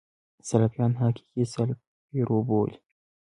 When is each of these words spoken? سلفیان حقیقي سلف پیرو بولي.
سلفیان 0.47 0.91
حقیقي 1.01 1.43
سلف 1.53 1.77
پیرو 2.09 2.37
بولي. 2.47 2.77